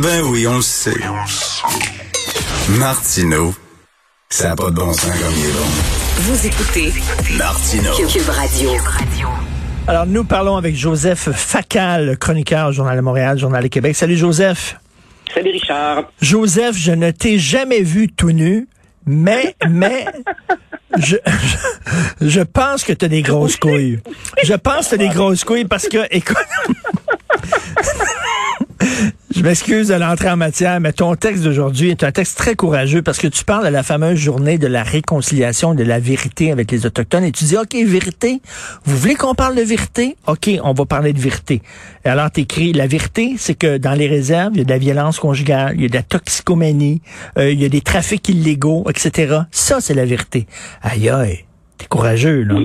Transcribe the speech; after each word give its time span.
Ben 0.00 0.22
oui, 0.24 0.46
on 0.46 0.56
le 0.56 0.62
sait. 0.62 0.94
Martineau, 2.78 3.54
ça 4.30 4.48
n'a 4.48 4.56
pas 4.56 4.70
de 4.70 4.76
bon 4.76 4.90
sens 4.90 5.10
comme 5.10 5.34
il 5.36 5.44
est 5.44 5.52
bon. 5.52 5.66
Vous 6.16 6.46
écoutez 6.46 6.92
Martineau. 7.36 7.92
Cube 8.08 8.26
Radio. 8.26 8.70
Alors, 9.86 10.06
nous 10.06 10.24
parlons 10.24 10.56
avec 10.56 10.74
Joseph 10.76 11.28
Facal, 11.32 12.16
chroniqueur 12.16 12.68
au 12.68 12.72
Journal 12.72 12.96
de 12.96 13.02
Montréal, 13.02 13.38
Journal 13.38 13.62
de 13.62 13.68
Québec. 13.68 13.94
Salut, 13.94 14.16
Joseph. 14.16 14.76
Salut 15.34 15.50
Richard. 15.50 16.04
Joseph, 16.22 16.74
je 16.74 16.92
ne 16.92 17.10
t'ai 17.10 17.38
jamais 17.38 17.82
vu 17.82 18.08
tout 18.08 18.32
nu, 18.32 18.68
mais, 19.04 19.56
mais, 19.68 20.06
je, 20.98 21.16
je, 22.20 22.28
je 22.28 22.40
pense 22.40 22.82
que 22.82 22.94
tu 22.94 23.04
as 23.04 23.08
des 23.08 23.20
grosses 23.20 23.56
couilles. 23.56 24.00
Je 24.42 24.54
pense 24.54 24.86
que 24.86 24.88
tu 24.88 24.94
as 24.94 25.08
des 25.08 25.14
grosses 25.14 25.44
couilles 25.44 25.66
parce 25.66 25.86
que, 25.86 26.06
écoute, 26.10 26.38
je 29.34 29.42
m'excuse 29.42 29.88
de 29.88 29.94
l'entrée 29.94 30.30
en 30.30 30.36
matière, 30.36 30.78
mais 30.80 30.92
ton 30.92 31.14
texte 31.14 31.44
d'aujourd'hui 31.44 31.90
est 31.90 32.04
un 32.04 32.12
texte 32.12 32.36
très 32.36 32.54
courageux 32.54 33.02
parce 33.02 33.18
que 33.18 33.26
tu 33.26 33.44
parles 33.44 33.64
de 33.64 33.70
la 33.70 33.82
fameuse 33.82 34.18
journée 34.18 34.58
de 34.58 34.66
la 34.66 34.82
réconciliation, 34.82 35.74
de 35.74 35.82
la 35.82 36.00
vérité 36.00 36.52
avec 36.52 36.70
les 36.70 36.86
Autochtones 36.86 37.24
et 37.24 37.32
tu 37.32 37.44
dis, 37.44 37.56
OK, 37.56 37.74
vérité, 37.74 38.40
vous 38.84 38.96
voulez 38.96 39.14
qu'on 39.14 39.34
parle 39.34 39.56
de 39.56 39.62
vérité? 39.62 40.16
OK, 40.26 40.50
on 40.62 40.72
va 40.72 40.84
parler 40.84 41.12
de 41.12 41.18
vérité. 41.18 41.62
Et 42.04 42.08
alors, 42.08 42.30
t'écris, 42.30 42.72
la 42.72 42.86
vérité, 42.86 43.34
c'est 43.38 43.54
que 43.54 43.78
dans 43.78 43.94
les 43.94 44.08
réserves, 44.08 44.52
il 44.54 44.58
y 44.58 44.62
a 44.62 44.64
de 44.64 44.70
la 44.70 44.78
violence 44.78 45.18
conjugale, 45.18 45.74
il 45.76 45.82
y 45.82 45.86
a 45.86 45.88
de 45.88 45.94
la 45.94 46.02
toxicomanie, 46.02 47.00
euh, 47.38 47.50
il 47.50 47.60
y 47.60 47.64
a 47.64 47.68
des 47.68 47.80
trafics 47.80 48.28
illégaux, 48.28 48.84
etc. 48.88 49.40
Ça, 49.50 49.80
c'est 49.80 49.94
la 49.94 50.04
vérité. 50.04 50.46
Aïe, 50.82 51.08
aïe, 51.08 51.44
t'es 51.78 51.86
courageux, 51.86 52.42
là. 52.42 52.56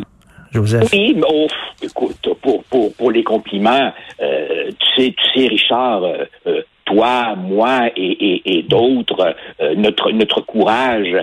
Joseph. 0.54 0.90
Oui, 0.92 1.14
mais 1.16 1.48
écoute, 1.82 2.16
pour, 2.42 2.64
pour, 2.66 2.94
pour 2.96 3.12
les 3.12 3.24
compliments, 3.24 3.92
euh, 4.22 4.70
tu 4.80 5.02
sais, 5.04 5.14
tu 5.16 5.40
sais, 5.42 5.48
Richard, 5.48 6.04
euh, 6.04 6.26
euh, 6.48 6.62
toi, 6.86 7.36
moi 7.36 7.90
et, 7.96 8.12
et, 8.12 8.58
et 8.60 8.64
d'autres, 8.64 9.36
euh, 9.62 9.76
notre 9.76 10.12
notre 10.12 10.42
courage, 10.42 11.16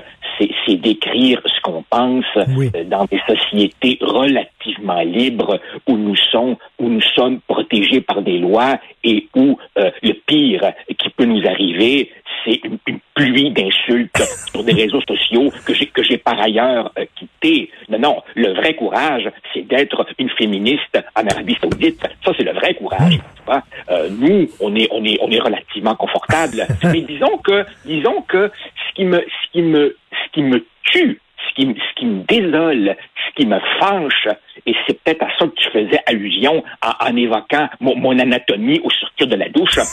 c'est 0.66 0.76
d'écrire 0.76 1.40
ce 1.46 1.60
qu'on 1.62 1.84
pense 1.88 2.24
Oui. 2.56 2.70
euh, 2.74 2.84
dans 2.84 3.04
des 3.06 3.20
sociétés 3.26 3.98
relativement 4.00 5.00
libres 5.00 5.60
où 5.86 5.96
nous 5.96 6.16
sommes 6.16 6.56
où 6.78 6.88
nous 6.88 7.00
sommes 7.14 7.40
protégés 7.46 8.00
par 8.00 8.22
des 8.22 8.38
lois 8.38 8.78
et 9.04 9.28
où 9.34 9.56
euh, 9.78 9.90
le 10.02 10.12
pire 10.26 10.72
qui 10.98 11.08
peut 11.10 11.24
nous 11.24 11.46
arriver, 11.46 12.10
c'est 12.44 12.60
une, 12.64 12.78
une 12.86 12.98
pluie 13.14 13.50
d'insultes 13.52 14.22
sur 14.50 14.64
des 14.64 14.72
réseaux 14.72 15.00
sociaux 15.08 15.52
que 15.64 15.72
j'ai 15.72 15.86
que 15.86 16.02
j'ai 16.02 16.18
par 16.18 16.40
ailleurs 16.40 16.90
euh, 16.98 17.04
quittés. 17.16 17.70
Non, 17.88 17.98
non, 17.98 18.22
le 18.34 18.52
vrai 18.54 18.74
courage, 18.74 19.30
c'est 19.52 19.62
d'être 19.62 20.04
une 20.18 20.30
féministe 20.30 20.98
en 21.16 21.26
Arabie 21.26 21.56
Saoudite. 21.60 22.02
Ça, 22.24 22.32
c'est 22.36 22.42
le 22.44 22.52
vrai 22.52 22.74
courage. 22.74 23.18
vois. 23.46 23.62
Euh, 23.90 24.08
nous, 24.10 24.48
on 24.60 24.74
est, 24.74 24.88
on 24.90 25.04
est, 25.04 25.18
on 25.20 25.30
est 25.30 25.38
relativement 25.40 25.94
confortable. 25.94 26.66
Mais 26.84 27.02
disons 27.02 27.38
que, 27.38 27.64
disons 27.84 28.22
que 28.22 28.50
ce 28.88 28.94
qui 28.94 29.04
me, 29.04 29.18
ce 29.20 29.50
qui 29.52 29.62
me, 29.62 29.96
ce 30.10 30.32
qui 30.32 30.42
me 30.42 30.66
tue, 30.82 31.20
ce 31.48 31.54
qui, 31.54 31.66
me- 31.66 31.74
ce 31.74 31.94
qui 31.94 32.06
me 32.06 32.22
désole, 32.24 32.96
ce 33.28 33.34
qui 33.40 33.46
me 33.46 33.58
fâche, 33.78 34.28
et 34.66 34.74
c'est 34.86 35.00
peut-être 35.02 35.22
à 35.22 35.28
ça 35.38 35.46
que 35.46 35.54
tu 35.56 35.70
faisais 35.70 36.00
allusion 36.06 36.64
en, 36.82 37.06
en 37.10 37.16
évoquant 37.16 37.68
mon, 37.80 37.94
mon 37.96 38.18
anatomie 38.18 38.80
au 38.82 38.90
sortir 38.90 39.26
de 39.28 39.36
la 39.36 39.48
douche. 39.50 39.78
à 39.78 39.84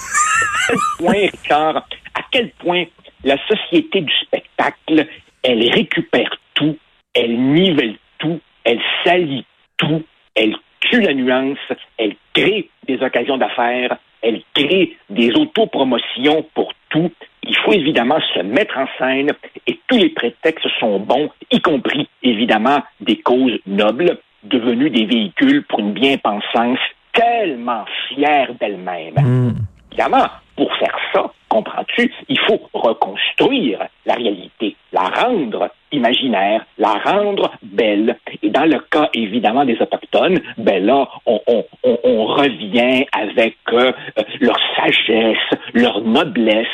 quel 0.67 0.77
point, 0.97 1.13
Richard, 1.31 1.77
à 2.15 2.21
quel 2.31 2.49
point 2.51 2.85
la 3.23 3.37
société 3.47 4.01
du 4.01 4.13
spectacle, 4.21 5.07
elle 5.43 5.69
récupère 5.71 6.35
tout, 6.53 6.77
elle 7.13 7.37
nivelle 7.37 7.95
tout, 8.19 8.39
elle 8.63 8.81
salit 9.03 9.45
tout, 9.77 10.03
elle 10.35 10.55
tue 10.79 11.01
la 11.01 11.13
nuance, 11.13 11.57
elle 11.97 12.15
crée 12.33 12.69
des 12.87 13.01
occasions 13.01 13.37
d'affaires, 13.37 13.97
elle 14.21 14.41
crée 14.53 14.97
des 15.09 15.31
autopromotions 15.33 16.45
pour 16.53 16.73
tout. 16.89 17.11
Il 17.43 17.55
faut 17.57 17.73
évidemment 17.73 18.19
se 18.33 18.39
mettre 18.41 18.77
en 18.77 18.87
scène 18.97 19.31
et 19.67 19.79
tous 19.87 19.97
les 19.97 20.09
prétextes 20.09 20.67
sont 20.79 20.99
bons, 20.99 21.29
y 21.51 21.59
compris 21.59 22.07
évidemment 22.21 22.83
des 22.99 23.17
causes 23.17 23.57
nobles 23.65 24.19
devenues 24.43 24.89
des 24.89 25.05
véhicules 25.05 25.63
pour 25.63 25.79
une 25.79 25.93
bien-pensance 25.93 26.79
tellement 27.13 27.85
fière 28.09 28.53
d'elle-même. 28.59 29.15
Hmm. 29.15 29.53
Évidemment, 29.91 30.27
pour 30.55 30.73
faire 30.77 30.97
ça, 31.13 31.31
comprends-tu, 31.51 32.03
il 32.29 32.39
faut 32.39 32.61
reconstruire 32.73 33.79
la 34.05 34.13
réalité, 34.13 34.77
la 34.93 35.01
rendre 35.21 35.69
imaginaire, 35.91 36.65
la 36.77 36.93
rendre 37.03 37.51
belle. 37.61 38.15
Et 38.41 38.49
dans 38.49 38.63
le 38.63 38.79
cas, 38.89 39.09
évidemment, 39.13 39.65
des 39.65 39.77
Autochtones, 39.81 40.39
ben 40.57 40.85
là, 40.85 41.05
on, 41.25 41.41
on, 41.47 41.65
on, 41.83 41.97
on 42.05 42.25
revient 42.25 43.05
avec 43.11 43.57
euh, 43.73 43.91
euh, 44.17 44.23
leur 44.39 44.57
sagesse, 44.77 45.59
leur 45.73 45.99
noblesse. 46.01 46.67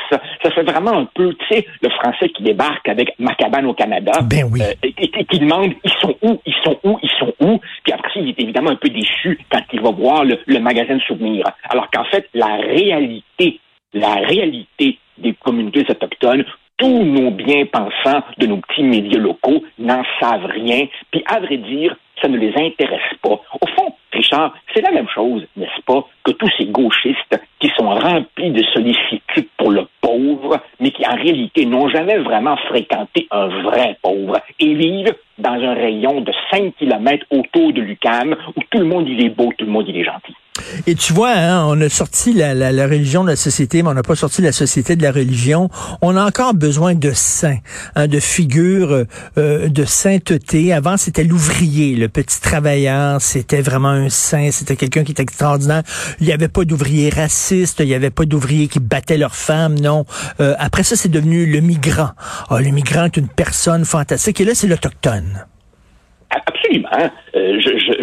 Ça 0.44 0.52
fait 0.52 0.62
vraiment 0.62 0.96
un 0.96 1.06
peu, 1.06 1.34
tu 1.34 1.46
sais, 1.50 1.66
le 1.82 1.90
français 1.90 2.30
qui 2.30 2.44
débarque 2.44 2.88
avec 2.88 3.16
ma 3.18 3.34
cabane 3.34 3.66
au 3.66 3.74
Canada. 3.74 4.12
Ben 4.22 4.44
oui. 4.52 4.62
euh, 4.62 4.74
et, 4.84 4.94
et 5.20 5.26
qui 5.26 5.40
demande, 5.40 5.74
ils 5.84 5.92
sont 6.00 6.16
où, 6.22 6.40
ils 6.46 6.56
sont 6.64 6.78
où, 6.84 7.00
ils 7.02 7.18
sont 7.18 7.34
où. 7.40 7.60
Puis 7.84 7.94
après 7.94 8.10
ça, 8.14 8.20
il 8.20 8.30
est 8.30 8.40
évidemment 8.40 8.70
un 8.70 8.76
peu 8.76 8.90
déçu 8.90 9.40
quand 9.52 9.64
il 9.74 9.82
va 9.82 9.90
voir 9.90 10.24
le, 10.24 10.38
le 10.46 10.60
magasin 10.60 10.96
de 10.98 11.02
souvenirs. 11.02 11.46
Alors 11.68 11.90
qu'en 11.90 12.06
fait, 12.06 12.30
la 12.36 12.58
réalité 12.58 13.60
la 13.98 14.16
réalité 14.16 15.00
des 15.18 15.34
communautés 15.34 15.86
autochtones, 15.90 16.46
tous 16.78 17.04
nos 17.04 17.32
bien-pensants 17.32 18.24
de 18.38 18.46
nos 18.46 18.58
petits 18.58 18.84
médias 18.84 19.20
locaux 19.20 19.64
n'en 19.80 20.04
savent 20.20 20.46
rien. 20.46 20.86
Puis, 21.12 21.24
à 21.26 21.40
vrai 21.40 21.58
dire, 21.58 21.96
ça 22.22 22.28
ne 22.28 22.38
les 22.38 22.54
intéresse 22.56 23.14
pas. 23.22 23.42
Au 23.62 23.68
fond, 23.76 23.94
Richard, 24.12 24.54
c'est 24.74 24.82
la 24.82 24.92
même 24.92 25.08
chose, 25.10 25.46
n'est-ce 25.56 25.82
pas, 25.86 26.08
que 26.24 26.32
tous 26.32 26.50
ces 26.58 26.66
gauchistes 26.66 27.40
qui 27.60 27.70
sont 27.78 27.90
remplis 27.90 28.52
de 28.52 28.64
sollicitude 28.74 29.48
pour 29.58 29.72
le 29.72 29.88
pauvre, 30.02 30.60
mais 30.80 30.92
qui 30.92 31.06
en 31.06 31.16
réalité 31.16 31.66
n'ont 31.66 31.90
jamais 31.90 32.18
vraiment 32.18 32.58
fréquenté 32.58 33.28
un 33.32 33.48
vrai 33.48 33.98
pauvre 34.02 34.40
et 34.60 34.74
vivent 34.74 35.16
dans 35.38 35.54
un 35.54 35.74
rayon 35.74 36.22
de 36.22 36.32
5 36.52 36.76
kilomètres 36.78 37.26
autour 37.32 37.74
de 37.74 37.82
l'UCAM 37.82 38.36
où 38.56 38.62
tout 38.72 38.80
le 38.80 38.86
monde 38.86 39.08
il 39.08 39.26
est 39.26 39.30
beau, 39.30 39.52
tout 39.58 39.66
le 39.66 39.72
monde 39.72 39.86
il 39.88 39.98
est 39.98 40.04
gentil. 40.04 40.36
Et 40.86 40.96
tu 40.96 41.14
vois, 41.14 41.32
hein, 41.32 41.66
on 41.68 41.80
a 41.82 41.90
sorti 41.90 42.34
la, 42.34 42.54
la, 42.54 42.72
la 42.72 42.86
religion 42.86 43.24
de 43.24 43.30
la 43.30 43.36
société, 43.36 43.84
mais 43.84 43.90
on 43.90 43.94
n'a 43.94 44.04
pas 44.04 44.16
sorti 44.16 44.42
la 44.42 44.52
société 44.52 44.96
de 44.96 45.04
la 45.04 45.12
religion. 45.12 45.70
On 46.02 46.16
a 46.16 46.26
encore 46.26 46.54
besoin 46.54 46.96
de 46.96 47.12
saints, 47.14 47.60
hein, 47.96 48.08
de 48.08 48.20
figures 48.20 49.06
euh, 49.38 49.70
de 49.70 49.86
sainteté. 49.86 50.74
Avant, 50.74 50.98
c'était 50.98 51.24
l'ouvrier, 51.24 51.96
le 51.96 52.10
petit 52.10 52.42
travailleur. 52.42 53.22
C'était 53.22 53.62
vraiment 53.62 53.90
un 53.90 54.10
saint. 54.10 54.50
C'était 54.52 54.76
quelqu'un 54.76 55.04
qui 55.04 55.12
était 55.12 55.24
extraordinaire. 55.24 55.84
Il 56.20 56.28
n'y 56.28 56.34
avait 56.34 56.48
pas 56.48 56.66
d'ouvriers 56.66 57.10
racistes. 57.10 57.80
Il 57.80 57.88
n'y 57.88 57.96
avait 57.96 58.10
pas 58.10 58.26
d'ouvriers 58.26 58.68
qui 58.68 58.80
battaient 58.80 59.18
leurs 59.18 59.36
femmes. 59.36 59.80
Non. 59.80 60.06
Euh, 60.40 60.56
après 60.60 60.84
ça, 60.84 60.96
c'est 60.96 61.10
devenu 61.10 61.46
le 61.46 61.60
migrant. 61.62 62.12
Ah, 62.50 62.60
le 62.60 62.72
migrant 62.72 63.06
est 63.06 63.18
une 63.18 63.30
personne 63.30 63.86
fantastique. 63.86 64.42
Et 64.42 64.46
là, 64.46 64.54
c'est 64.54 64.68
l'autochtone. 64.68 65.46
Absolument. 66.30 66.90
Euh, 67.36 67.60
je, 67.60 67.70
je 67.80 67.97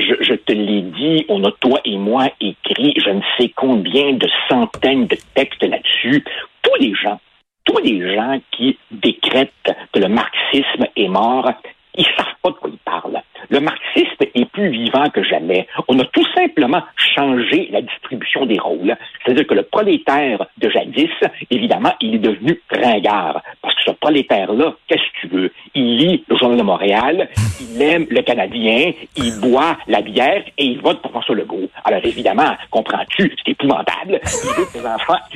te 0.46 0.52
dit, 0.52 1.24
on 1.28 1.42
a 1.44 1.52
toi 1.52 1.80
et 1.84 1.96
moi 1.96 2.28
écrit 2.40 2.94
je 2.96 3.10
ne 3.10 3.20
sais 3.38 3.52
combien 3.54 4.12
de 4.12 4.28
centaines 4.48 5.06
de 5.06 5.16
textes 5.34 5.62
là-dessus. 5.62 6.24
Tous 6.62 6.80
les 6.80 6.94
gens, 6.94 7.20
tous 7.64 7.78
les 7.78 8.14
gens 8.14 8.38
qui 8.52 8.78
décrètent 8.90 9.50
que 9.92 10.00
le 10.00 10.08
marxisme 10.08 10.86
est 10.96 11.08
mort, 11.08 11.50
ils 11.96 12.06
savent 12.16 12.34
pas 12.42 12.50
de 12.50 12.54
quoi 12.56 12.70
ils 12.70 12.78
parlent. 12.78 13.22
Le 13.48 13.60
marxisme 13.60 14.24
est 14.34 14.50
plus 14.50 14.70
vivant 14.70 15.08
que 15.10 15.22
jamais. 15.22 15.66
On 15.88 15.98
a 15.98 16.04
tout 16.06 16.26
simplement 16.34 16.82
changé 16.96 17.68
la 17.70 17.82
distribution 17.82 18.46
des 18.46 18.58
rôles. 18.58 18.96
C'est-à-dire 19.24 19.46
que 19.46 19.54
le 19.54 19.62
prolétaire 19.62 20.46
de 20.58 20.70
jadis, 20.70 21.10
évidemment, 21.50 21.92
il 22.00 22.16
est 22.16 22.18
devenu 22.18 22.60
ringard. 22.70 23.42
Ce 23.84 23.90
prolétaire-là, 23.90 24.74
qu'est-ce 24.88 25.02
que 25.02 25.20
tu 25.20 25.26
veux? 25.28 25.52
Il 25.74 25.96
lit 25.98 26.24
le 26.26 26.36
Journal 26.36 26.58
de 26.58 26.62
Montréal, 26.62 27.28
il 27.60 27.82
aime 27.82 28.06
le 28.08 28.22
Canadien, 28.22 28.92
il 29.16 29.40
boit 29.40 29.76
la 29.86 30.00
bière 30.00 30.42
et 30.56 30.64
il 30.64 30.80
vote 30.80 31.02
pour 31.02 31.10
François 31.10 31.34
Legault. 31.34 31.68
Alors 31.84 32.00
évidemment, 32.04 32.56
comprends-tu, 32.70 33.34
c'est 33.36 33.52
épouvantable? 33.52 34.20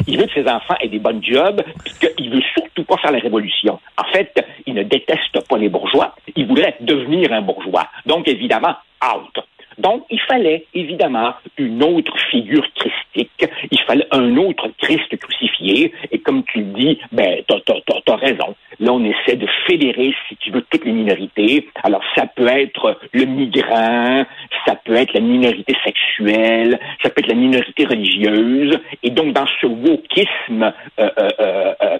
Il 0.06 0.16
veut 0.18 0.26
que 0.26 0.32
ses 0.32 0.48
enfants, 0.48 0.74
il 0.80 0.86
aient 0.86 0.88
des 0.88 0.98
bonnes 0.98 1.22
jobs, 1.22 1.62
puis 1.84 2.10
qu'il 2.14 2.30
veut 2.30 2.42
surtout 2.54 2.84
pas 2.84 2.96
faire 2.96 3.12
la 3.12 3.18
révolution. 3.18 3.78
En 3.98 4.04
fait, 4.12 4.32
il 4.66 4.74
ne 4.74 4.82
déteste 4.82 5.46
pas 5.48 5.58
les 5.58 5.68
bourgeois, 5.68 6.14
il 6.34 6.46
voudrait 6.46 6.76
devenir 6.80 7.32
un 7.32 7.42
bourgeois. 7.42 7.86
Donc 8.06 8.28
évidemment, 8.28 8.76
out. 9.02 9.44
Donc, 9.78 10.04
il 10.10 10.20
fallait 10.22 10.66
évidemment 10.74 11.34
une 11.56 11.82
autre 11.84 12.12
figure 12.30 12.66
christique. 12.74 13.48
Il 13.70 13.80
fallait 13.86 14.06
un 14.10 14.36
autre 14.36 14.68
Christ 14.78 15.16
crucifié. 15.16 15.92
Et 16.10 16.18
comme 16.18 16.42
tu 16.44 16.58
le 16.58 16.64
dis, 16.72 16.98
ben, 17.12 17.42
t'as, 17.46 17.60
t'as, 17.66 18.00
t'as, 18.04 18.16
raison. 18.16 18.54
Là, 18.80 18.92
on 18.92 19.04
essaie 19.04 19.36
de 19.36 19.46
fédérer, 19.66 20.14
si 20.28 20.36
tu 20.36 20.50
veux, 20.50 20.62
toutes 20.62 20.84
les 20.84 20.92
minorités. 20.92 21.68
Alors, 21.82 22.02
ça 22.14 22.26
peut 22.26 22.48
être 22.48 22.98
le 23.12 23.24
migrant, 23.24 24.24
ça 24.66 24.74
peut 24.76 24.94
être 24.94 25.12
la 25.14 25.20
minorité 25.20 25.76
sexuelle, 25.84 26.78
ça 27.02 27.10
peut 27.10 27.20
être 27.20 27.28
la 27.28 27.34
minorité 27.34 27.84
religieuse. 27.84 28.78
Et 29.02 29.10
donc, 29.10 29.32
dans 29.32 29.46
ce 29.60 29.66
wokisme 29.66 30.72
euh, 31.00 31.10
euh, 31.18 31.28
euh, 31.40 31.74
euh, 31.82 31.98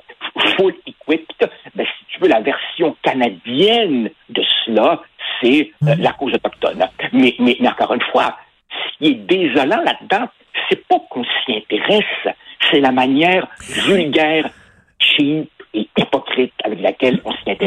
full 0.56 0.75
equipped, 0.87 1.50
ben, 1.75 1.87
si 1.87 2.05
tu 2.09 2.21
veux, 2.21 2.29
la 2.29 2.41
version 2.41 2.97
canadienne 3.03 4.11
de 4.29 4.43
cela, 4.64 5.03
c'est 5.41 5.71
euh, 5.87 5.94
la 5.99 6.12
cause 6.12 6.35
autochtone. 6.35 6.87
Mais, 7.12 7.35
mais, 7.38 7.56
mais 7.61 7.69
encore 7.69 7.94
une 7.94 8.03
fois, 8.12 8.37
ce 8.71 8.99
qui 8.99 9.11
est 9.12 9.14
désolant 9.14 9.82
là-dedans, 9.82 10.29
c'est 10.69 10.87
pas 10.87 10.99
qu'on 11.11 11.25
s'y 11.25 11.56
intéresse, 11.56 12.35
c'est 12.70 12.81
la 12.81 12.93
manière 12.93 13.49
vulgaire, 13.87 14.50
cheap, 14.99 15.50
et 15.75 15.88
hypocrite 15.97 16.18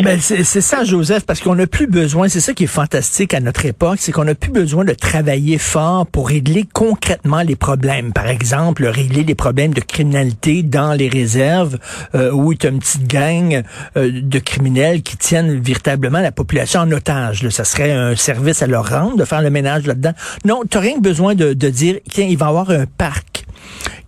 Mais 0.04 0.18
c'est 0.20 0.62
ça, 0.62 0.84
Joseph, 0.84 1.26
parce 1.26 1.40
qu'on 1.42 1.56
n'a 1.56 1.68
plus 1.68 1.88
besoin, 1.88 2.28
c'est 2.28 2.40
ça 2.40 2.54
qui 2.54 2.64
est 2.66 2.68
fantastique 2.68 3.34
à 3.34 3.40
notre 3.40 3.66
époque, 3.66 3.98
c'est 4.00 4.12
qu'on 4.12 4.26
n'a 4.26 4.36
plus 4.36 4.52
besoin 4.52 4.86
de 4.86 4.94
travailler 4.94 5.58
fort 5.58 6.08
pour 6.08 6.30
régler 6.30 6.66
concrètement 6.72 7.42
les 7.42 7.56
problèmes. 7.56 8.14
Par 8.14 8.28
exemple, 8.28 8.86
régler 8.86 9.24
les 9.24 9.36
problèmes 9.36 9.74
de 9.74 9.82
criminalité 9.82 10.64
dans 10.64 10.94
les 10.94 11.10
réserves, 11.10 11.78
euh, 12.16 12.32
où 12.32 12.52
il 12.52 12.64
y 12.64 12.68
a 12.68 12.70
une 12.70 12.80
petite 12.80 13.08
gang 13.08 13.64
euh, 13.98 14.22
de 14.22 14.40
criminels 14.40 15.02
qui 15.02 15.18
tiennent 15.18 15.60
véritablement 15.60 16.20
la 16.20 16.32
population 16.32 16.82
en 16.82 16.92
otage. 16.92 17.44
Là. 17.44 17.50
Ça 17.50 17.64
serait 17.64 17.92
un 17.92 18.16
service 18.16 18.62
à 18.62 18.68
leur 18.68 18.90
rendre 18.90 19.18
de 19.18 19.26
faire 19.26 19.42
le 19.42 19.50
ménage 19.50 19.86
là-dedans. 19.86 20.14
Non, 20.46 20.62
tu 20.70 20.78
rien 20.78 20.98
besoin 21.00 21.36
de, 21.36 21.54
dire, 21.54 22.00
tiens, 22.10 22.26
va 22.38 22.46
y 22.46 22.50
avoir 22.50 22.70
un 22.72 22.86
parc 22.86 23.31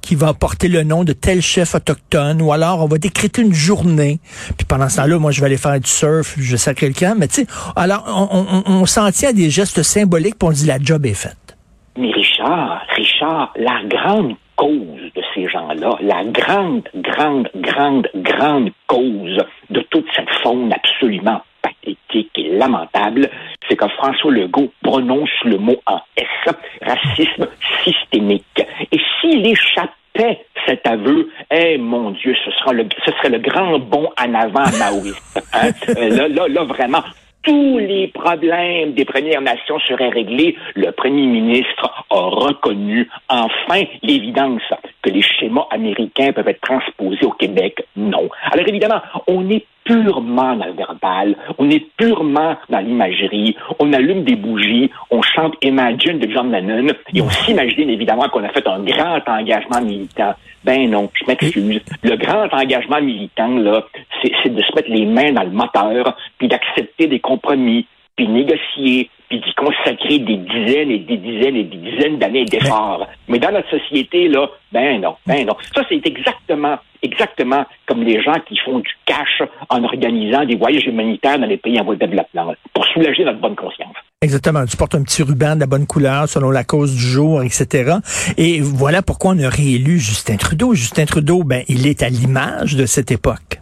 qui 0.03 0.15
va 0.15 0.33
porter 0.33 0.67
le 0.67 0.83
nom 0.83 1.03
de 1.03 1.13
tel 1.13 1.41
chef 1.41 1.73
autochtone, 1.75 2.41
ou 2.41 2.51
alors 2.51 2.83
on 2.83 2.87
va 2.87 2.97
décréter 2.97 3.41
une 3.41 3.53
journée, 3.53 4.19
puis 4.57 4.67
pendant 4.67 4.89
ce 4.89 4.97
temps-là, 4.97 5.17
moi 5.17 5.31
je 5.31 5.39
vais 5.39 5.47
aller 5.47 5.57
faire 5.57 5.79
du 5.79 5.89
surf, 5.89 6.35
je 6.37 6.55
sais 6.57 6.75
quelqu'un, 6.75 7.15
mais 7.15 7.27
tu 7.27 7.45
sais, 7.45 7.47
alors 7.75 8.03
on, 8.07 8.63
on, 8.67 8.81
on 8.81 8.85
s'en 8.85 9.09
tient 9.11 9.29
à 9.29 9.33
des 9.33 9.49
gestes 9.49 9.81
symboliques, 9.81 10.37
puis 10.37 10.47
on 10.49 10.51
dit 10.51 10.67
la 10.67 10.77
job 10.77 11.05
est 11.05 11.13
faite. 11.13 11.57
Mais 11.97 12.11
Richard, 12.11 12.81
Richard, 12.95 13.53
la 13.55 13.81
grande 13.85 14.35
cause 14.55 15.11
de 15.15 15.21
ces 15.33 15.47
gens-là, 15.47 15.97
la 16.01 16.23
grande, 16.25 16.83
grande, 16.95 17.49
grande, 17.55 18.07
grande 18.15 18.69
cause 18.87 19.39
de 19.69 19.79
toute 19.89 20.05
cette 20.15 20.29
faune 20.43 20.71
absolument 20.73 21.41
pathétique 21.61 22.31
et 22.35 22.57
lamentable, 22.57 23.29
c'est 23.67 23.75
que 23.75 23.87
François 23.89 24.31
Legault 24.31 24.71
prononce 24.83 25.29
le 25.45 25.57
mot 25.57 25.77
en 25.85 25.99
S, 26.17 26.53
racisme 26.81 27.47
systémique. 27.83 28.65
Et 28.93 28.99
s'il 29.19 29.45
échappait 29.45 30.45
cet 30.67 30.85
aveu, 30.87 31.29
eh 31.51 31.77
mon 31.79 32.11
Dieu, 32.11 32.35
ce 32.45 32.51
sera 32.51 32.73
le, 32.73 32.87
ce 33.03 33.11
serait 33.11 33.29
le 33.29 33.39
grand 33.39 33.79
bond 33.79 34.09
en 34.21 34.33
avant 34.35 34.65
maoïste. 34.77 35.43
Hein? 35.53 35.71
Là, 36.09 36.27
là, 36.27 36.47
là, 36.47 36.63
vraiment, 36.63 37.01
tous 37.43 37.77
les 37.77 38.07
problèmes 38.07 38.93
des 38.93 39.05
Premières 39.05 39.41
Nations 39.41 39.79
seraient 39.79 40.09
réglés. 40.09 40.55
Le 40.75 40.91
premier 40.91 41.27
ministre 41.27 42.05
a 42.09 42.15
reconnu 42.15 43.09
enfin 43.29 43.83
l'évidence 44.01 44.61
que 45.01 45.09
les 45.09 45.21
schémas 45.21 45.67
américains 45.69 46.31
peuvent 46.31 46.47
être 46.47 46.61
transposés 46.61 47.25
au 47.25 47.31
Québec. 47.31 47.85
Non. 47.95 48.29
Alors 48.51 48.67
évidemment, 48.67 49.01
on 49.27 49.49
est 49.49 49.65
purement 49.83 50.55
dans 50.55 50.65
le 50.65 50.73
verbal, 50.73 51.35
on 51.57 51.69
est 51.69 51.85
purement 51.97 52.55
dans 52.69 52.79
l'imagerie, 52.79 53.55
on 53.79 53.91
allume 53.91 54.23
des 54.23 54.37
bougies, 54.37 54.89
on 55.11 55.21
chante 55.21 55.55
Imagine 55.61 56.19
de 56.19 56.31
John 56.31 56.51
Lennon 56.51 56.93
et 57.13 57.21
on 57.21 57.29
s'imagine 57.29 57.89
évidemment 57.89 58.29
qu'on 58.29 58.43
a 58.43 58.49
fait 58.49 58.65
un 58.65 58.79
grand 58.79 59.19
engagement 59.27 59.81
militant. 59.81 60.35
Ben 60.63 60.89
non, 60.89 61.09
je 61.13 61.25
m'excuse. 61.25 61.81
Le 62.03 62.15
grand 62.15 62.47
engagement 62.53 63.01
militant, 63.01 63.57
là, 63.57 63.85
c'est 64.21 64.49
de 64.49 64.61
se 64.61 64.75
mettre 64.75 64.89
les 64.89 65.05
mains 65.05 65.33
dans 65.33 65.43
le 65.43 65.49
moteur, 65.49 66.15
puis 66.37 66.47
d'accepter 66.47 67.07
des 67.07 67.19
compromis, 67.19 67.85
puis 68.15 68.27
négocier, 68.27 69.09
puis 69.29 69.39
d'y 69.39 69.53
consacrer 69.55 70.19
des 70.19 70.37
dizaines 70.37 70.91
et 70.91 70.99
des 70.99 71.17
dizaines 71.17 71.55
et 71.55 71.63
des 71.63 71.77
dizaines 71.77 72.19
d'années 72.19 72.45
d'efforts. 72.45 73.07
Mais 73.27 73.39
dans 73.39 73.51
notre 73.51 73.69
société, 73.69 74.27
là, 74.27 74.47
ben 74.71 75.01
non, 75.01 75.15
ben 75.25 75.45
non. 75.45 75.55
Ça, 75.75 75.83
c'est 75.89 76.05
exactement, 76.05 76.77
exactement 77.01 77.65
comme 77.87 78.03
les 78.03 78.21
gens 78.21 78.39
qui 78.47 78.57
font 78.57 78.79
du 78.79 78.91
cash 79.05 79.41
en 79.69 79.83
organisant 79.83 80.45
des 80.45 80.55
voyages 80.55 80.85
humanitaires 80.85 81.39
dans 81.39 81.47
les 81.47 81.57
pays 81.57 81.79
en 81.79 81.83
voie 81.83 81.95
de 81.95 82.05
développement, 82.05 82.53
pour 82.73 82.85
soulager 82.87 83.23
notre 83.23 83.39
bonne 83.39 83.55
conscience. 83.55 83.95
Exactement. 84.21 84.65
Tu 84.65 84.77
portes 84.77 84.95
un 84.95 85.03
petit 85.03 85.23
ruban 85.23 85.55
de 85.55 85.61
la 85.61 85.67
bonne 85.67 85.87
couleur 85.87 86.29
selon 86.29 86.51
la 86.51 86.63
cause 86.63 86.95
du 86.95 87.01
jour, 87.01 87.43
etc. 87.43 87.97
Et 88.37 88.61
voilà 88.61 89.01
pourquoi 89.01 89.31
on 89.31 89.39
a 89.39 89.49
réélu 89.49 89.99
Justin 89.99 90.37
Trudeau. 90.37 90.75
Justin 90.75 91.05
Trudeau, 91.05 91.43
ben, 91.43 91.63
il 91.67 91.87
est 91.87 92.03
à 92.03 92.09
l'image 92.09 92.75
de 92.75 92.85
cette 92.85 93.11
époque. 93.11 93.59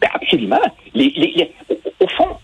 Ben 0.00 0.08
absolument. 0.14 0.60
Les, 0.94 1.12
les, 1.16 1.50
au, 1.68 2.04
au 2.04 2.08
fond, 2.08 2.36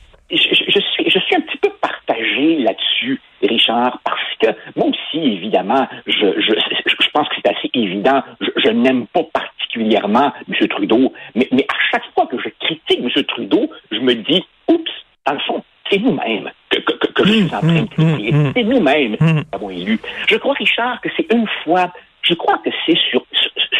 je, 1.19 1.25
suis, 1.25 1.37
un 1.37 1.41
petit 1.41 1.59
peu 1.59 1.71
partagé 1.81 2.59
là-dessus, 2.59 3.21
Richard, 3.43 3.99
parce 4.05 4.35
que 4.41 4.49
moi 4.77 4.89
aussi, 4.89 5.19
évidemment, 5.19 5.87
je, 6.07 6.13
je, 6.41 6.55
je 6.87 7.11
pense 7.13 7.29
que 7.29 7.35
c'est 7.37 7.51
assez 7.51 7.71
évident, 7.75 8.23
je, 8.41 8.51
je 8.57 8.69
n'aime 8.71 9.07
pas 9.07 9.23
particulièrement 9.33 10.33
M. 10.49 10.69
Trudeau, 10.69 11.13
mais, 11.35 11.49
mais 11.53 11.67
à 11.69 11.77
chaque 11.91 12.05
fois 12.15 12.27
que 12.27 12.39
je 12.39 12.49
critique 12.61 13.01
M. 13.01 13.25
Trudeau, 13.25 13.71
je 13.91 13.99
me 13.99 14.15
dis, 14.15 14.45
oups, 14.69 14.91
dans 15.27 15.35
le 15.35 15.41
fond, 15.41 15.65
c'est 15.91 15.99
nous-mêmes 15.99 16.51
que, 16.71 16.81
que, 16.81 17.07
que, 17.07 17.25
je 17.25 17.33
suis 17.33 17.55
en 17.55 17.61
train 17.61 17.83
de 17.83 17.89
critiquer. 17.89 18.33
C'est 18.55 18.65
nous-mêmes 18.65 19.17
qui 19.17 19.47
avons 19.53 19.71
élu. 19.71 19.99
Je 20.29 20.37
crois, 20.37 20.55
Richard, 20.55 21.01
que 21.01 21.09
c'est 21.17 21.33
une 21.33 21.47
fois 21.65 21.93
je 22.29 22.35
crois 22.35 22.59
que 22.59 22.71
c'est 22.85 22.99
sur, 23.11 23.25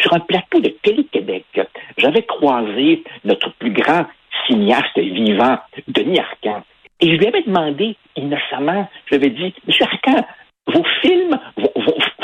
sur 0.01 0.13
un 0.13 0.19
plateau 0.19 0.59
de 0.59 0.69
Télé-Québec. 0.69 1.45
J'avais 1.97 2.23
croisé 2.23 3.03
notre 3.25 3.51
plus 3.53 3.71
grand 3.71 4.05
cinéaste 4.47 4.97
vivant, 4.97 5.57
Denis 5.87 6.19
Arcand. 6.19 6.63
Et 6.99 7.11
je 7.11 7.15
lui 7.15 7.27
avais 7.27 7.43
demandé 7.43 7.95
innocemment, 8.15 8.89
je 9.05 9.15
lui 9.15 9.25
avais 9.25 9.29
dit, 9.29 9.53
Monsieur 9.67 9.85
Arcand, 9.85 10.25
vos 10.67 10.83
films 11.01 11.39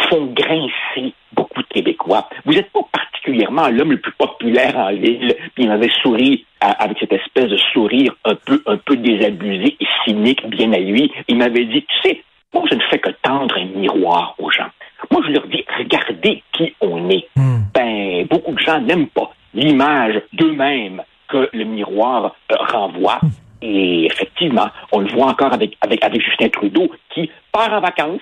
font 0.10 0.26
grincer 0.34 1.14
beaucoup 1.34 1.62
de 1.62 1.68
Québécois. 1.68 2.28
Vous 2.46 2.54
n'êtes 2.54 2.72
pas 2.72 2.82
particulièrement 2.92 3.70
l'homme 3.70 3.92
le 3.92 4.00
plus 4.00 4.12
populaire 4.14 4.78
en 4.78 4.92
ville. 4.92 5.36
Puis 5.56 5.64
il 5.64 5.70
m'avait 5.70 5.92
souri 6.02 6.46
à, 6.60 6.72
avec 6.84 6.98
cette 7.00 7.14
espèce 7.14 7.50
de 7.50 7.58
sourire 7.72 8.14
un 8.26 8.36
peu, 8.36 8.62
un 8.66 8.78
peu 8.78 8.98
désabusé 8.98 9.78
et 9.80 9.88
cynique, 10.04 10.46
bien 10.48 10.74
à 10.74 10.80
lui. 10.80 11.12
Il 11.28 11.38
m'avait 11.38 11.66
dit, 11.66 11.84
tu 11.84 12.10
sais, 12.10 12.24
moi, 12.54 12.64
je 12.70 12.76
ne 12.76 12.82
fais 12.90 13.00
que 13.00 13.10
tendre 13.22 13.56
un 13.58 13.66
miroir 13.66 14.36
aux 14.38 14.52
gens. 14.52 14.70
Moi, 15.12 15.22
je 15.28 15.34
leur 15.34 15.48
dis, 15.48 15.64
regardez 15.78 16.44
qui 16.52 16.74
on 16.82 17.10
est. 17.10 17.28
Mm. 17.36 17.60
Ben, 17.74 18.26
beaucoup 18.28 18.54
de 18.54 18.60
gens 18.60 18.80
n'aiment 18.80 19.08
pas 19.08 19.32
l'image 19.54 20.22
d'eux-mêmes 20.34 21.02
que 21.28 21.50
le 21.54 21.64
miroir 21.64 22.36
euh, 22.52 22.56
renvoie. 22.60 23.20
Et 23.66 24.08
effectivement, 24.08 24.68
on 24.92 25.00
le 25.00 25.08
voit 25.08 25.28
encore 25.28 25.54
avec, 25.54 25.78
avec, 25.80 26.04
avec 26.04 26.22
Justin 26.22 26.50
Trudeau 26.50 26.92
qui 27.14 27.32
part 27.54 27.72
en 27.72 27.80
vacances 27.80 28.20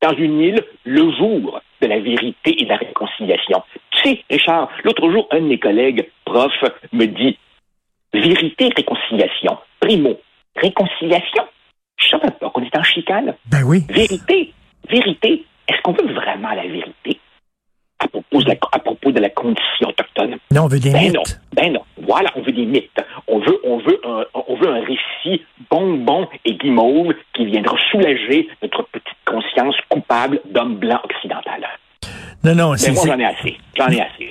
dans 0.00 0.14
une 0.14 0.40
île 0.40 0.64
le 0.84 1.10
jour 1.16 1.60
de 1.80 1.86
la 1.88 1.98
vérité 1.98 2.54
et 2.60 2.64
de 2.64 2.68
la 2.68 2.76
réconciliation. 2.76 3.62
Tu 3.90 4.02
sais, 4.02 4.24
Richard, 4.30 4.68
l'autre 4.84 5.10
jour, 5.10 5.26
un 5.32 5.40
de 5.40 5.46
mes 5.46 5.58
collègues, 5.58 6.08
prof, 6.24 6.52
me 6.92 7.06
dit 7.06 7.36
vérité, 8.12 8.70
réconciliation. 8.76 9.58
Primo, 9.80 10.16
réconciliation? 10.54 11.44
Je 11.96 12.08
savais 12.10 12.30
pas 12.30 12.50
qu'on 12.50 12.62
est 12.62 12.76
en 12.76 12.82
chicane. 12.84 13.34
Ben 13.46 13.64
oui. 13.64 13.82
Vérité, 13.88 14.52
vérité, 14.88 15.44
est-ce 15.68 15.80
qu'on 15.82 15.92
veut 15.92 16.12
vraiment 16.12 16.50
la 16.50 16.66
vérité 16.68 17.18
à 17.98 18.06
propos 18.06 18.42
de 18.42 18.48
la, 18.48 18.54
à 18.72 18.78
propos 18.78 19.10
de 19.10 19.20
la 19.20 19.30
condition 19.30 19.88
autochtone? 19.88 20.36
Non, 20.52 20.62
on 20.64 20.68
veut 20.68 20.78
des 20.78 20.92
ben 20.92 21.00
mythes. 21.00 21.14
Non, 21.14 21.22
ben 21.54 21.72
non. 21.72 21.82
Voilà, 21.96 22.30
on 22.36 22.42
veut 22.42 22.52
des 22.52 22.66
mythes. 22.66 22.90
On 23.26 23.38
veut, 23.38 23.58
on 23.64 23.78
veut, 23.78 24.00
un, 24.04 24.24
on 24.54 24.64
veut 24.64 24.70
un 24.70 24.80
récit 24.80 25.42
bonbon 25.70 26.28
et 26.44 26.54
guimauve 26.54 27.14
qui 27.34 27.46
viendra 27.46 27.76
soulager 27.90 28.48
notre 28.62 28.84
petite 28.84 29.16
conscience 29.26 29.74
coupable 29.88 30.40
d'homme 30.50 30.76
blanc 30.76 31.00
occidental. 31.04 31.66
Non, 32.44 32.54
non, 32.54 32.76
c'est. 32.76 32.92
moi, 32.92 33.04
j'en 33.06 33.18
ai 33.18 33.24
assez. 33.24 33.56
J'en 33.74 33.88
ai 33.88 34.02
assez. 34.02 34.30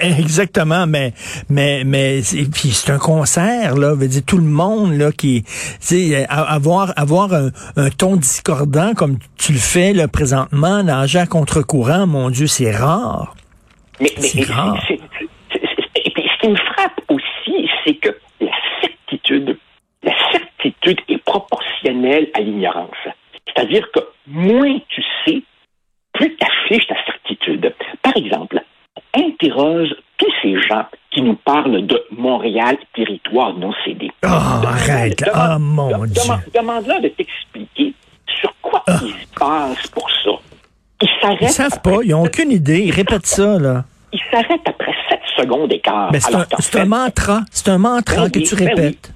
Exactement, 0.18 0.86
mais 0.86 1.12
mais 1.50 1.84
mais 1.84 2.20
puis 2.52 2.70
c'est 2.70 2.90
un 2.90 2.98
concert 2.98 3.76
là, 3.76 3.94
veut 3.94 4.08
dire 4.08 4.22
tout 4.26 4.38
le 4.38 4.44
monde 4.44 4.96
là 4.96 5.12
qui, 5.12 5.44
tu 5.86 6.14
avoir 6.28 6.94
avoir 6.96 7.34
un, 7.34 7.50
un, 7.76 7.90
ton 7.90 8.16
discordant 8.16 8.94
comme 8.94 9.18
tu 9.36 9.52
le 9.52 9.58
fais 9.58 9.92
là 9.92 10.08
présentement, 10.08 10.82
nager 10.82 11.18
à 11.18 11.26
contre-courant, 11.26 12.06
mon 12.06 12.30
Dieu, 12.30 12.46
c'est 12.46 12.70
rare. 12.70 13.34
Mais, 14.00 14.10
mais 14.16 14.22
c'est 14.22 14.50
rare. 14.50 14.82
et 14.90 16.10
puis 16.10 16.24
ce 16.34 16.40
qui 16.40 16.48
me 16.48 16.56
frappe 16.56 17.00
aussi, 17.10 17.68
c'est 17.84 17.94
que 17.96 18.16
certitude 20.84 21.00
est 21.08 21.24
proportionnelle 21.24 22.28
à 22.34 22.40
l'ignorance. 22.40 22.90
C'est-à-dire 23.46 23.90
que 23.92 24.00
moins 24.26 24.78
tu 24.88 25.02
sais, 25.24 25.42
plus 26.12 26.36
tu 26.36 26.44
affiches 26.44 26.86
ta 26.86 26.96
certitude. 27.04 27.74
Par 28.02 28.16
exemple, 28.16 28.62
interroge 29.14 29.94
tous 30.16 30.32
ces 30.42 30.60
gens 30.62 30.86
qui 31.10 31.22
nous 31.22 31.36
parlent 31.36 31.86
de 31.86 32.02
Montréal, 32.10 32.76
territoire 32.94 33.54
non 33.54 33.72
cédé. 33.84 34.10
Oh, 34.24 34.28
arrête! 34.28 35.22
Demande, 35.24 35.92
oh, 35.94 35.98
mon 35.98 36.04
Dieu! 36.06 36.22
Demande-leur 36.54 37.00
de 37.00 37.08
t'expliquer 37.08 37.94
sur 38.40 38.52
quoi 38.62 38.82
oh. 38.88 38.92
ils 39.02 39.12
se 39.12 39.38
passent 39.38 39.86
pour 39.88 40.08
ça. 40.10 40.30
Ils 41.02 41.08
s'arrêtent. 41.20 41.42
Ils 41.42 41.48
savent 41.48 41.82
pas, 41.82 41.98
ils 42.02 42.10
n'ont 42.10 42.24
aucune 42.24 42.50
idée. 42.50 42.80
Ils 42.80 42.92
répètent 42.92 43.26
ça, 43.26 43.58
là. 43.58 43.84
Ils 44.12 44.22
s'arrêtent 44.30 44.66
après 44.66 44.94
7 45.08 45.20
secondes 45.36 45.68
d'écart. 45.68 46.10
Mais 46.12 46.20
c'est 46.20 46.78
un, 46.78 46.84
mantra. 46.84 47.40
C'est 47.50 47.68
un 47.68 47.78
mantra 47.78 48.22
ben 48.22 48.30
que 48.30 48.38
oui, 48.38 48.44
tu 48.44 48.54
ben 48.54 48.68
répètes. 48.68 49.12
Oui. 49.12 49.13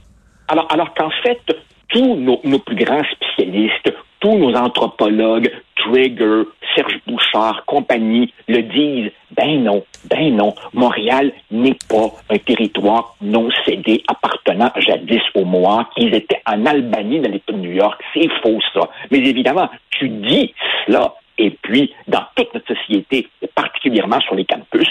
Alors, 0.48 0.66
alors 0.70 0.94
qu'en 0.94 1.10
fait, 1.22 1.40
tous 1.88 2.16
nos, 2.16 2.58
plus 2.58 2.76
grands 2.76 3.02
spécialistes, 3.12 3.92
tous 4.20 4.36
nos 4.36 4.54
anthropologues, 4.54 5.50
Trigger, 5.76 6.42
Serge 6.74 6.98
Bouchard, 7.06 7.64
compagnie, 7.66 8.32
le 8.48 8.62
disent. 8.62 9.12
Ben 9.30 9.62
non, 9.62 9.84
ben 10.10 10.34
non. 10.34 10.54
Montréal 10.72 11.32
n'est 11.50 11.76
pas 11.88 12.10
un 12.30 12.38
territoire 12.38 13.14
non 13.20 13.48
cédé 13.64 14.02
appartenant 14.08 14.72
jadis 14.76 15.22
aux 15.34 15.44
Mohawks. 15.44 15.88
Ils 15.96 16.14
étaient 16.14 16.42
en 16.46 16.66
Albanie 16.66 17.20
dans 17.20 17.30
l'État 17.30 17.52
de 17.52 17.58
New 17.58 17.72
York. 17.72 18.02
C'est 18.14 18.28
faux, 18.42 18.58
ça. 18.74 18.88
Mais 19.10 19.18
évidemment, 19.18 19.68
tu 19.90 20.08
dis 20.08 20.52
cela. 20.86 21.14
Et 21.40 21.50
puis, 21.50 21.94
dans 22.08 22.24
toute 22.34 22.52
notre 22.52 22.74
société, 22.74 23.28
particulièrement 23.54 24.20
sur 24.20 24.34
les 24.34 24.44
campus, 24.44 24.88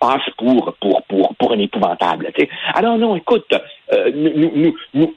tu 0.00 0.06
passes 0.06 0.30
pour 0.36 0.74
pour 0.80 1.02
pour 1.08 1.34
pour 1.36 1.52
un 1.52 1.58
épouvantable. 1.58 2.32
Alors 2.74 2.98
non, 2.98 3.16
écoute, 3.16 3.52
euh, 3.92 4.10
nous, 4.14 4.50
nous, 4.54 4.76
nous, 4.94 5.14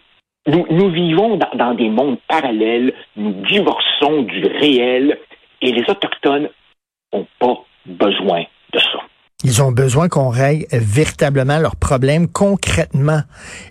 nous, 0.48 0.66
nous 0.70 0.90
vivons 0.92 1.38
dans, 1.38 1.58
dans 1.58 1.74
des 1.74 1.90
mondes 1.90 2.18
parallèles, 2.28 2.94
nous 3.16 3.32
divorçons 3.50 4.24
du 4.24 4.46
réel, 4.46 5.18
et 5.62 5.72
les 5.72 5.84
autochtones 5.90 6.50
n'ont 7.14 7.28
pas 7.40 7.64
besoin 7.86 8.44
de 8.74 8.80
ça. 8.80 9.00
Ils 9.46 9.62
ont 9.62 9.74
besoin 9.74 10.08
qu'on 10.08 10.30
règle 10.30 10.66
véritablement 10.72 11.60
leurs 11.60 11.76
problèmes 11.76 12.30
concrètement. 12.30 13.22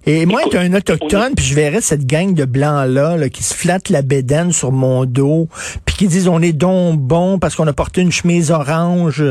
Et 0.05 0.27
moi, 0.27 0.43
être 0.43 0.57
un 0.57 0.75
autochtone, 0.75 1.35
puis 1.35 1.47
je 1.47 1.55
verrais 1.55 1.81
cette 1.81 2.07
gang 2.07 2.35
de 2.35 2.45
blancs-là 2.45 3.17
là, 3.17 3.29
qui 3.31 3.43
se 3.43 3.55
flattent 3.55 3.89
la 3.89 4.03
bédaine 4.03 4.53
sur 4.53 4.71
mon 4.71 5.07
dos, 5.07 5.49
qui 6.03 6.09
disent 6.09 6.27
on 6.27 6.43
est 6.43 6.53
donc 6.53 6.99
bon 6.99 7.39
parce 7.39 7.55
qu'on 7.55 7.69
a 7.69 7.73
porté 7.73 8.01
une 8.01 8.11
chemise 8.11 8.51
orange. 8.51 9.23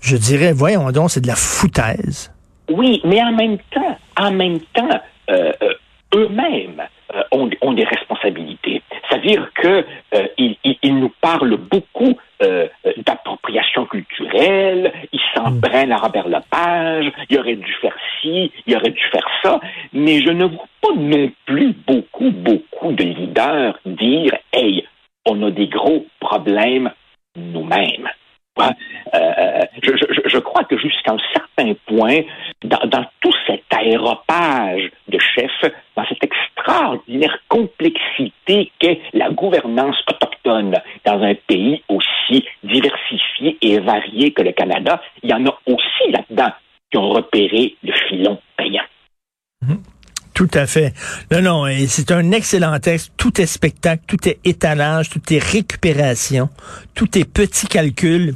Je 0.00 0.16
dirais, 0.16 0.52
voyons 0.52 0.92
donc, 0.92 1.10
c'est 1.10 1.20
de 1.20 1.26
la 1.26 1.34
foutaise. 1.34 2.32
Oui, 2.70 3.00
mais 3.04 3.20
en 3.20 3.32
même 3.32 3.58
temps, 3.74 3.98
en 4.16 4.30
même 4.30 4.60
temps, 4.72 5.00
euh, 5.30 5.52
euh, 5.60 5.74
eux-mêmes 6.14 6.80
euh, 7.12 7.22
ont, 7.32 7.50
ont 7.60 7.72
des 7.72 7.82
responsabilités. 7.82 8.82
C'est-à-dire 9.08 9.50
que 9.52 9.84
euh, 10.14 10.26
ils, 10.38 10.94
nous 10.94 11.12
parlent 11.20 11.56
beaucoup 11.56 12.14
d'appropriation 13.06 13.86
culturelle, 13.86 14.92
ils 15.12 15.20
s'en 15.34 15.60
prennent 15.60 15.92
à 15.92 15.96
Robert 15.96 16.26
Lepage, 16.26 17.12
il 17.30 17.38
aurait 17.38 17.54
dû 17.54 17.72
faire 17.80 17.94
ci, 18.20 18.50
il 18.66 18.76
aurait 18.76 18.90
dû 18.90 19.02
faire 19.12 19.26
ça, 19.42 19.60
mais 19.92 20.20
je 20.20 20.30
ne 20.30 20.46
vois 20.46 20.66
pas 20.80 20.92
non 20.96 21.30
plus 21.46 21.72
beaucoup, 21.86 22.32
beaucoup 22.32 22.92
de 22.92 23.04
leaders 23.04 23.78
dire 23.86 24.32
Hey, 24.52 24.84
on 25.26 25.42
a 25.42 25.50
des 25.50 25.68
gros 25.68 26.06
problèmes 26.20 26.90
nous-mêmes. 27.36 28.08
Euh, 29.14 29.64
je, 29.82 30.38
crois 30.38 30.64
que 30.64 30.76
jusqu'à 30.76 31.12
un 31.12 31.18
certain 31.32 31.72
point, 31.86 32.20
dans, 32.62 32.86
dans 32.86 33.04
tout 33.20 33.32
cet 33.46 33.62
aéropage 33.70 34.90
de 35.08 35.18
chefs, 35.18 35.72
dans 35.96 36.04
cette 36.06 36.22
extraordinaire 36.22 37.38
complexité 37.48 38.70
qu'est 38.78 39.00
la 39.14 39.30
gouvernance 39.30 39.96
autochtone 40.08 40.76
dans 41.04 41.22
un 41.22 41.34
pays 41.34 41.82
aussi 41.88 42.44
diversifié 42.62 43.56
et 43.62 43.78
varié 43.80 44.32
que 44.32 44.42
le 44.42 44.52
Canada, 44.52 45.00
il 45.22 45.30
y 45.30 45.34
en 45.34 45.46
a 45.46 45.58
aussi 45.66 46.10
là-dedans 46.10 46.52
qui 46.90 46.98
ont 46.98 47.08
repéré 47.08 47.76
le 47.82 47.92
filon. 48.08 48.38
Tout 50.34 50.50
à 50.54 50.66
fait. 50.66 50.94
Non, 51.30 51.42
non, 51.42 51.66
c'est 51.88 52.10
un 52.10 52.32
excellent 52.32 52.78
texte. 52.78 53.12
Tout 53.16 53.40
est 53.40 53.46
spectacle, 53.46 54.02
tout 54.06 54.28
est 54.28 54.38
étalage, 54.44 55.10
tout 55.10 55.20
est 55.32 55.38
récupération, 55.38 56.48
tout 56.94 57.18
est 57.18 57.24
petit 57.24 57.66
calcul. 57.66 58.34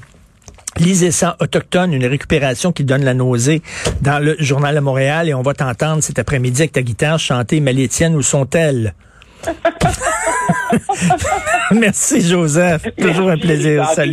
Lisez 0.78 1.10
ça, 1.10 1.36
Autochtone, 1.40 1.94
une 1.94 2.04
récupération 2.04 2.70
qui 2.70 2.84
donne 2.84 3.02
la 3.02 3.14
nausée 3.14 3.62
dans 4.02 4.22
le 4.22 4.36
Journal 4.38 4.74
de 4.74 4.80
Montréal 4.80 5.26
et 5.26 5.32
on 5.32 5.40
va 5.40 5.54
t'entendre 5.54 6.02
cet 6.02 6.18
après-midi 6.18 6.62
avec 6.62 6.72
ta 6.72 6.82
guitare 6.82 7.18
chanter 7.18 7.60
Malétienne 7.60 8.14
où 8.14 8.22
sont-elles? 8.22 8.94
Merci 11.72 12.20
Joseph. 12.22 12.82
Toujours 12.98 13.30
un 13.30 13.38
plaisir. 13.38 13.86
Salut. 13.94 13.96